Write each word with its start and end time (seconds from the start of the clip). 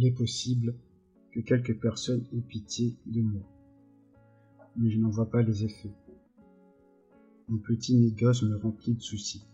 est 0.00 0.12
possible 0.12 0.74
que 1.32 1.40
quelques 1.40 1.78
personnes 1.80 2.24
aient 2.32 2.40
pitié 2.40 2.96
de 3.06 3.20
moi. 3.20 3.42
Mais 4.76 4.90
je 4.90 4.98
n'en 4.98 5.10
vois 5.10 5.30
pas 5.30 5.42
les 5.42 5.64
effets. 5.64 5.92
Mon 7.48 7.58
petit 7.58 7.96
négoce 7.96 8.42
me 8.42 8.56
remplit 8.56 8.94
de 8.94 9.02
soucis, 9.02 9.44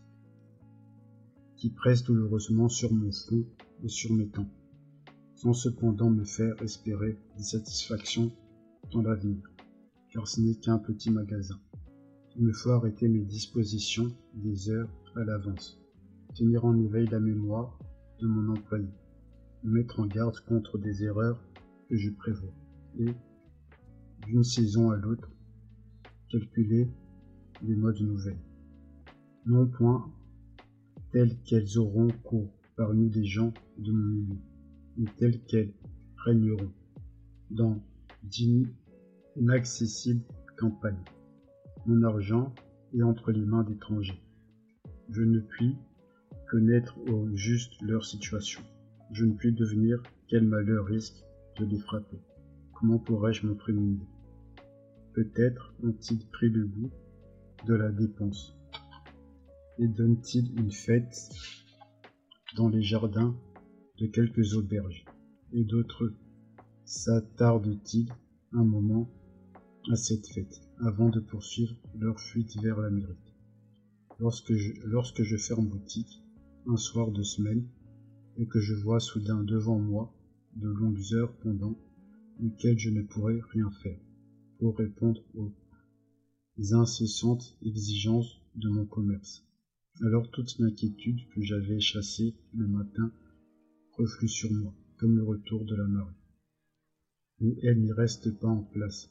qui 1.57 1.71
pressent 1.71 2.05
douloureusement 2.05 2.69
sur 2.69 2.93
mon 2.93 3.11
front 3.11 3.45
et 3.83 3.89
sur 3.89 4.13
mes 4.13 4.29
temps, 4.29 4.49
sans 5.35 5.53
cependant 5.53 6.11
me 6.11 6.25
faire 6.25 6.61
espérer 6.63 7.19
des 7.37 7.43
satisfactions 7.43 8.31
dans 8.93 9.03
l'avenir, 9.03 9.43
car 10.11 10.29
ce 10.29 10.41
n'est 10.41 10.55
qu'un 10.55 10.79
petit 10.79 11.11
magasin. 11.11 11.59
Il 12.37 12.45
me 12.45 12.53
faut 12.53 12.71
arrêter 12.71 13.09
mes 13.09 13.25
dispositions 13.25 14.13
des 14.35 14.71
heures 14.71 14.91
à 15.17 15.25
l'avance, 15.25 15.81
tenir 16.35 16.65
en 16.65 16.77
éveil 16.79 17.09
la 17.09 17.19
mémoire 17.19 17.79
de 18.21 18.29
mon 18.29 18.53
employé, 18.53 18.89
mettre 19.63 20.01
en 20.01 20.07
garde 20.07 20.39
contre 20.41 20.79
des 20.79 21.05
erreurs 21.05 21.43
que 21.89 21.97
je 21.97 22.11
prévois, 22.11 22.53
et, 22.99 23.13
d'une 24.27 24.45
saison 24.45 24.91
à 24.91 24.97
l'autre, 24.97 25.31
calculer 26.29 26.91
les 27.63 27.75
modes 27.75 28.01
nouvelles. 28.01 28.45
Non 29.47 29.67
point 29.67 30.13
telles 31.13 31.41
qu'elles 31.43 31.79
auront 31.79 32.09
cours 32.25 32.53
parmi 32.77 33.09
les 33.11 33.25
gens 33.25 33.55
de 33.79 33.93
mon 33.93 34.05
milieu, 34.05 34.37
mais 34.97 35.09
telles 35.17 35.41
qu'elles 35.45 35.73
régneront 36.17 36.73
dans 37.51 37.81
d'inaccessibles 38.25 40.25
campagnes 40.59 41.03
mon 41.89 42.03
argent 42.03 42.53
est 42.95 43.03
entre 43.03 43.33
les 43.33 43.47
mains 43.47 43.65
d'étrangers. 43.65 44.23
Je 45.09 45.23
ne 45.23 45.41
puis 45.41 45.75
connaître 46.51 46.99
au 47.11 47.35
juste 47.35 47.81
leur 47.81 48.05
situation. 48.05 48.61
Je 49.13 49.25
ne 49.25 49.35
puis 49.35 49.53
devenir 49.53 50.03
quel 50.29 50.45
malheur 50.45 50.85
risque 50.85 51.25
de 51.59 51.65
les 51.65 51.79
frapper. 51.79 52.21
Comment 52.75 52.99
pourrais-je 52.99 53.47
m'en 53.47 53.55
prémunir? 53.55 54.07
Peut-être 55.15 55.75
ont-ils 55.83 56.27
pris 56.29 56.51
le 56.51 56.67
goût 56.67 56.91
de 57.67 57.75
la 57.75 57.91
dépense 57.91 58.55
et 59.79 59.89
donnent-ils 59.89 60.53
une 60.59 60.73
fête 60.73 61.31
dans 62.57 62.69
les 62.69 62.83
jardins 62.83 63.37
de 63.99 64.07
quelques 64.07 64.55
auberges? 64.55 65.05
Et 65.53 65.65
d'autres 65.65 66.13
s'attardent-ils 66.85 68.09
un 68.53 68.65
moment 68.65 69.09
à 69.91 69.97
cette 69.97 70.27
fête 70.29 70.61
avant 70.81 71.09
de 71.09 71.21
poursuivre 71.21 71.75
leur 71.99 72.21
fuite 72.21 72.61
vers 72.61 72.81
l'Amérique? 72.81 73.35
Lorsque 74.19 74.53
je, 74.53 74.73
lorsque 74.85 75.23
je 75.23 75.37
ferme 75.37 75.69
boutique, 75.69 76.23
un 76.67 76.77
soir 76.77 77.11
de 77.11 77.23
semaine, 77.23 77.67
et 78.39 78.47
que 78.47 78.61
je 78.61 78.75
vois 78.75 79.01
soudain 79.01 79.43
devant 79.43 79.79
moi 79.79 80.15
de 80.57 80.69
longues 80.69 81.13
heures 81.13 81.37
pendant 81.39 81.77
lesquelles 82.41 82.79
je 82.79 82.91
ne 82.91 83.03
pourrais 83.03 83.41
rien 83.51 83.71
faire 83.71 83.99
pour 84.59 84.79
répondre 84.79 85.23
aux 85.35 85.53
incessantes 86.73 87.57
exigences 87.63 88.41
de 88.55 88.69
mon 88.69 88.87
commerce. 88.87 89.45
Alors 90.01 90.31
toute 90.31 90.59
l'inquiétude 90.59 91.29
que 91.35 91.43
j'avais 91.43 91.81
chassée 91.81 92.35
le 92.55 92.69
matin 92.69 93.13
reflue 93.93 94.29
sur 94.29 94.53
moi, 94.53 94.73
comme 94.97 95.17
le 95.17 95.25
retour 95.25 95.65
de 95.65 95.75
la 95.75 95.87
marée. 95.87 96.15
Mais 97.41 97.57
elle 97.63 97.81
n'y 97.81 97.93
reste 97.93 98.39
pas 98.39 98.49
en 98.49 98.63
place 98.63 99.11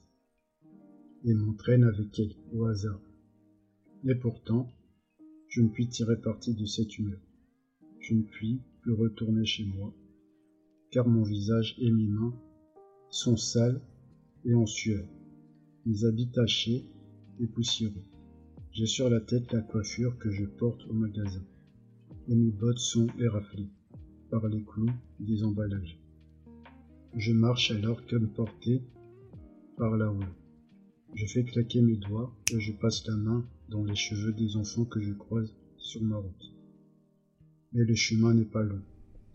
et 1.26 1.34
m'entraîne 1.34 1.84
avec 1.84 2.18
elle 2.20 2.34
au 2.54 2.66
hasard. 2.66 3.02
Et 4.06 4.16
pourtant, 4.16 4.72
je 5.50 5.62
ne 5.62 5.70
puis 5.70 5.88
tirer 5.88 6.20
parti 6.22 6.54
de 6.54 6.66
cette 6.66 6.98
humeur. 6.98 7.20
Je 8.00 8.14
ne 8.14 8.24
puis 8.24 8.62
retourner 8.92 9.46
chez 9.46 9.66
moi, 9.66 9.94
car 10.92 11.08
mon 11.08 11.24
visage 11.24 11.76
et 11.80 11.92
mes 11.92 12.08
mains 12.08 12.34
sont 13.10 13.38
sales 13.38 13.82
et 14.46 14.54
en 14.54 14.66
sueur, 14.66 15.06
mes 15.86 16.06
habits 16.06 16.32
tachés 16.32 16.86
et 17.40 17.48
poussiéreux. 17.48 18.06
J'ai 18.72 18.86
sur 18.86 19.10
la 19.10 19.22
tête 19.22 19.52
la 19.52 19.62
coiffure 19.62 20.18
que 20.18 20.30
je 20.32 20.46
porte 20.46 20.86
au 20.88 20.94
magasin, 20.94 21.44
et 22.28 22.36
mes 22.36 22.52
bottes 22.52 22.80
sont 22.80 23.08
éraflées 23.20 23.70
par 24.30 24.48
les 24.48 24.64
clous 24.64 24.92
des 25.20 25.44
emballages. 25.44 26.00
Je 27.16 27.32
marche 27.32 27.72
alors 27.72 28.06
comme 28.06 28.30
porté 28.30 28.84
par 29.78 29.98
la 29.98 30.12
houle. 30.12 30.34
Je 31.14 31.26
fais 31.26 31.44
claquer 31.44 31.82
mes 31.82 31.96
doigts 31.96 32.36
et 32.54 32.60
je 32.60 32.74
passe 32.74 33.08
la 33.08 33.16
main 33.16 33.46
dans 33.70 33.84
les 33.84 33.96
cheveux 33.96 34.34
des 34.34 34.56
enfants 34.58 34.86
que 34.86 35.02
je 35.02 35.14
croise 35.14 35.56
sur 35.78 36.04
ma 36.04 36.18
route. 36.18 36.57
Mais 37.78 37.86
le 37.86 37.94
chemin 37.94 38.34
n'est 38.34 38.44
pas 38.44 38.64
long. 38.64 38.82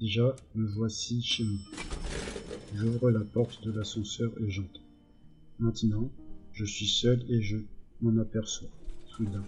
Déjà, 0.00 0.34
me 0.56 0.66
voici 0.66 1.22
chez 1.22 1.44
moi. 1.44 1.60
J'ouvre 2.74 3.12
la 3.12 3.20
porte 3.20 3.64
de 3.64 3.70
l'ascenseur 3.70 4.32
et 4.40 4.50
j'entre. 4.50 4.80
Maintenant, 5.60 6.10
je 6.52 6.64
suis 6.64 6.88
seul 6.88 7.24
et 7.30 7.40
je 7.40 7.58
m'en 8.00 8.20
aperçois, 8.20 8.68
soudain. 9.06 9.44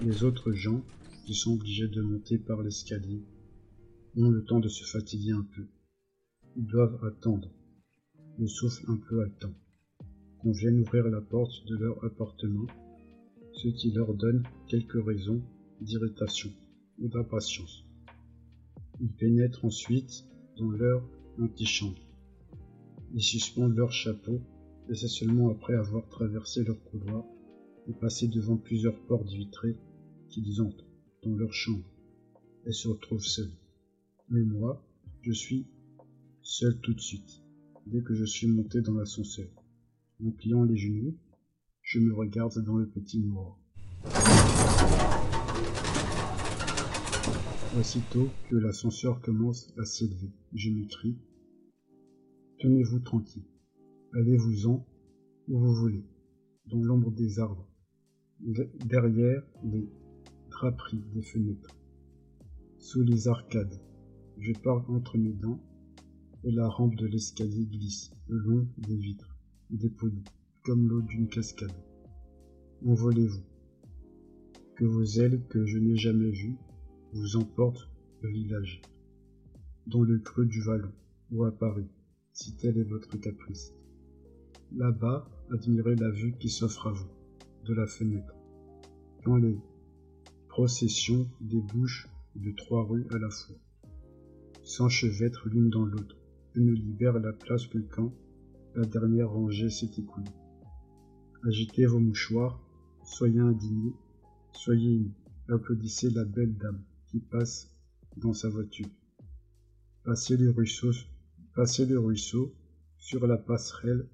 Les 0.00 0.22
autres 0.22 0.52
gens, 0.52 0.80
qui 1.26 1.34
sont 1.34 1.54
obligés 1.54 1.88
de 1.88 2.00
monter 2.00 2.38
par 2.38 2.62
l'escalier, 2.62 3.20
ont 4.16 4.30
le 4.30 4.44
temps 4.44 4.60
de 4.60 4.68
se 4.68 4.84
fatiguer 4.84 5.32
un 5.32 5.46
peu. 5.56 5.66
Ils 6.54 6.68
doivent 6.68 7.04
attendre, 7.04 7.50
le 8.38 8.46
souffle 8.46 8.84
un 8.86 8.96
peu 9.08 9.22
haletant 9.22 9.54
qu'on 10.38 10.52
vienne 10.52 10.78
ouvrir 10.78 11.08
la 11.08 11.20
porte 11.20 11.66
de 11.66 11.74
leur 11.74 12.04
appartement, 12.04 12.68
ce 13.54 13.66
qui 13.66 13.90
leur 13.90 14.14
donne 14.14 14.44
quelques 14.68 15.04
raisons 15.04 15.42
d'irritation 15.80 16.52
ou 17.00 17.08
d'impatience. 17.08 17.87
Ils 19.00 19.12
pénètrent 19.12 19.64
ensuite 19.64 20.24
dans 20.56 20.70
leur 20.70 21.02
antichambre. 21.40 22.00
Ils 23.14 23.22
suspendent 23.22 23.76
leur 23.76 23.92
chapeau 23.92 24.40
et 24.90 24.94
c'est 24.94 25.08
seulement 25.08 25.50
après 25.50 25.74
avoir 25.74 26.08
traversé 26.08 26.64
leur 26.64 26.82
couloir 26.84 27.24
et 27.88 27.92
passé 27.92 28.28
devant 28.28 28.56
plusieurs 28.56 28.98
portes 29.06 29.30
vitrées 29.30 29.76
qu'ils 30.28 30.60
entrent 30.60 30.86
dans 31.22 31.34
leur 31.36 31.52
chambre 31.52 31.84
et 32.66 32.72
se 32.72 32.88
retrouvent 32.88 33.24
seuls. 33.24 33.52
Mais 34.30 34.42
moi, 34.42 34.84
je 35.22 35.32
suis 35.32 35.66
seul 36.42 36.78
tout 36.80 36.94
de 36.94 37.00
suite, 37.00 37.42
dès 37.86 38.02
que 38.02 38.14
je 38.14 38.24
suis 38.24 38.46
monté 38.46 38.80
dans 38.80 38.94
l'ascenseur. 38.94 39.48
En 40.24 40.30
pliant 40.30 40.64
les 40.64 40.76
genoux, 40.76 41.16
je 41.82 42.00
me 42.00 42.12
regarde 42.12 42.62
dans 42.64 42.76
le 42.76 42.88
petit 42.88 43.20
miroir. 43.20 43.58
Aussitôt 47.74 48.32
que 48.48 48.56
l'ascenseur 48.56 49.20
commence 49.20 49.74
à 49.78 49.84
s'élever, 49.84 50.30
je 50.54 50.70
m'écris 50.70 51.18
Tenez-vous 52.60 53.00
tranquille, 53.00 53.44
allez-vous-en 54.14 54.86
où 55.48 55.58
vous 55.58 55.74
voulez, 55.74 56.04
dans 56.66 56.80
l'ombre 56.80 57.10
des 57.10 57.38
arbres, 57.38 57.68
derrière 58.86 59.42
les 59.64 59.86
draperies 60.50 61.04
des 61.12 61.20
fenêtres, 61.22 61.76
sous 62.78 63.02
les 63.02 63.28
arcades. 63.28 63.78
Je 64.38 64.52
pars 64.52 64.88
entre 64.90 65.18
mes 65.18 65.34
dents 65.34 65.60
et 66.44 66.50
la 66.50 66.68
rampe 66.68 66.96
de 66.96 67.06
l'escalier 67.06 67.66
glisse 67.66 68.12
le 68.28 68.38
long 68.38 68.68
des 68.78 68.96
vitres 68.96 69.36
dépoli, 69.68 70.24
comme 70.64 70.88
l'eau 70.88 71.02
d'une 71.02 71.28
cascade. 71.28 71.74
Envolez-vous. 72.86 73.44
Que 74.76 74.86
vos 74.86 75.04
ailes 75.04 75.42
que 75.48 75.66
je 75.66 75.78
n'ai 75.78 75.96
jamais 75.96 76.30
vues 76.30 76.56
vous 77.12 77.36
emportent 77.36 77.88
au 78.22 78.28
village, 78.28 78.82
dans 79.86 80.02
le 80.02 80.18
creux 80.18 80.46
du 80.46 80.60
vallon, 80.60 80.92
ou 81.30 81.44
à 81.44 81.50
Paris, 81.50 81.88
si 82.32 82.56
tel 82.56 82.78
est 82.78 82.84
votre 82.84 83.18
caprice. 83.18 83.72
Là-bas, 84.76 85.28
admirez 85.50 85.96
la 85.96 86.10
vue 86.10 86.34
qui 86.38 86.50
s'offre 86.50 86.88
à 86.88 86.92
vous, 86.92 87.08
de 87.64 87.74
la 87.74 87.86
fenêtre, 87.86 88.34
quand 89.24 89.36
les 89.36 89.58
processions 90.48 91.26
débouchent 91.40 92.08
de 92.36 92.52
trois 92.52 92.84
rues 92.84 93.06
à 93.10 93.18
la 93.18 93.30
fois, 93.30 93.56
s'enchevêtrent 94.62 95.48
l'une 95.48 95.70
dans 95.70 95.84
l'autre, 95.84 96.16
et 96.56 96.60
ne 96.60 96.72
libèrent 96.72 97.18
la 97.18 97.32
place 97.32 97.66
que 97.66 97.78
quand 97.78 98.12
la 98.74 98.84
dernière 98.84 99.30
rangée 99.30 99.70
s'est 99.70 99.90
écoulée. 99.98 100.30
Agitez 101.46 101.86
vos 101.86 102.00
mouchoirs, 102.00 102.60
soyez 103.04 103.40
indignés, 103.40 103.94
soyez 104.52 104.96
émus, 104.96 105.12
applaudissez 105.48 106.10
la 106.10 106.24
belle 106.24 106.56
dame 106.56 106.82
qui 107.08 107.20
passe 107.20 107.70
dans 108.16 108.32
sa 108.32 108.48
voiture. 108.48 108.88
Passez 110.04 110.36
le 110.36 110.50
ruisseau, 110.50 110.92
passez 111.54 111.86
le 111.86 111.98
ruisseau 111.98 112.54
sur 112.96 113.26
la 113.26 113.36
passerelle 113.36 114.08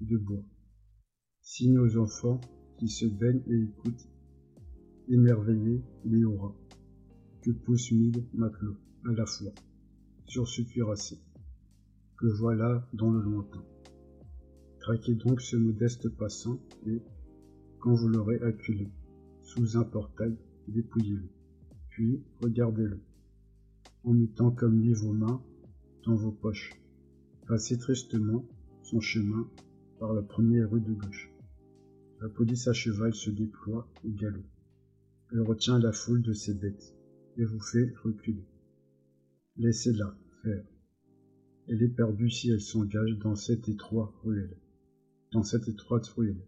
de 0.00 0.16
bois. 0.16 0.44
Signe 1.42 1.78
aux 1.78 1.96
enfants 1.96 2.40
qui 2.78 2.88
se 2.88 3.06
baignent 3.06 3.42
et 3.48 3.62
écoutent, 3.62 4.08
émerveillés 5.08 5.82
les 6.04 6.24
auras, 6.24 6.54
que 7.42 7.50
poussent 7.50 7.92
mille 7.92 8.26
matelots 8.34 8.78
à 9.08 9.12
la 9.12 9.26
fois 9.26 9.52
sur 10.26 10.46
ce 10.46 10.62
cuirassé 10.62 11.18
que 12.20 12.26
voilà 12.26 12.86
dans 12.92 13.10
le 13.10 13.22
lointain. 13.22 13.64
Traquez 14.80 15.14
donc 15.14 15.40
ce 15.40 15.56
modeste 15.56 16.10
passant 16.10 16.60
et, 16.86 17.02
quand 17.78 17.94
vous 17.94 18.08
l'aurez 18.08 18.38
acculé, 18.42 18.90
sous 19.42 19.78
un 19.78 19.84
portail, 19.84 20.36
dépouillez-le, 20.68 21.28
puis 21.90 22.22
regardez-le, 22.40 23.00
en 24.04 24.14
mettant 24.14 24.50
comme 24.50 24.80
lui 24.80 24.94
vos 24.94 25.12
mains 25.12 25.42
dans 26.04 26.14
vos 26.14 26.32
poches. 26.32 26.72
Passez 27.46 27.78
tristement 27.78 28.46
son 28.82 29.00
chemin 29.00 29.48
par 29.98 30.14
la 30.14 30.22
première 30.22 30.70
rue 30.70 30.80
de 30.80 30.92
gauche. 30.92 31.30
La 32.20 32.28
police 32.28 32.68
à 32.68 32.72
cheval 32.72 33.14
se 33.14 33.30
déploie 33.30 33.88
au 34.04 34.10
galop. 34.10 34.44
Elle 35.32 35.42
retient 35.42 35.78
la 35.78 35.92
foule 35.92 36.22
de 36.22 36.32
ses 36.32 36.54
bêtes 36.54 36.94
et 37.36 37.44
vous 37.44 37.60
fait 37.60 37.92
reculer. 38.02 38.44
Laissez-la 39.56 40.16
faire. 40.42 40.64
Elle 41.68 41.82
est 41.82 41.88
perdue 41.88 42.30
si 42.30 42.50
elle 42.50 42.60
s'engage 42.60 43.18
dans 43.18 43.36
cette 43.36 43.68
étroite 43.68 44.14
ruelle. 44.22 44.56
Dans 45.32 45.42
cette 45.42 45.68
étroite 45.68 46.06
ruelle. 46.08 46.44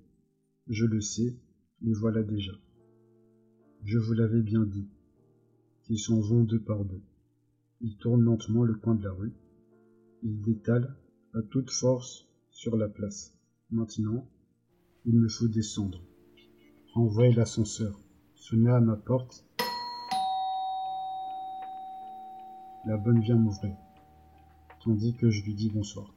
Je 0.69 0.87
le 0.87 1.01
sais, 1.01 1.37
les 1.81 1.93
voilà 1.93 2.23
déjà. 2.23 2.53
Je 3.85 3.99
vous 3.99 4.13
l'avais 4.13 4.43
bien 4.43 4.65
dit. 4.65 4.89
Ils 5.89 5.99
s'en 5.99 6.21
vont 6.21 6.45
deux 6.45 6.61
par 6.61 6.85
deux. 6.85 7.03
Ils 7.81 7.97
tournent 7.97 8.23
lentement 8.23 8.63
le 8.63 8.75
coin 8.75 8.95
de 8.95 9.05
la 9.05 9.13
rue. 9.13 9.33
Ils 10.23 10.41
détalent 10.41 10.97
à 11.35 11.43
toute 11.43 11.71
force 11.71 12.29
sur 12.51 12.77
la 12.77 12.89
place. 12.89 13.35
Maintenant, 13.71 14.27
il 15.05 15.19
me 15.19 15.29
faut 15.29 15.49
descendre. 15.49 16.01
Renvoyez 16.95 17.35
l'ascenseur. 17.35 17.99
Sonnez 18.35 18.71
à 18.71 18.81
ma 18.81 18.97
porte. 18.97 19.47
La 22.85 22.97
bonne 22.97 23.21
vient 23.21 23.37
m'ouvrir, 23.37 23.77
tandis 24.83 25.15
que 25.15 25.31
je 25.31 25.45
lui 25.45 25.55
dis 25.55 25.71
bonsoir. 25.71 26.13